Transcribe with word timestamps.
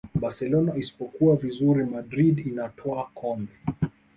barcelona 0.15 0.71
isipokuwa 0.75 1.35
vizuri 1.35 1.85
madrid 1.85 2.39
inatwaa 2.47 3.03
kombe 3.13 3.53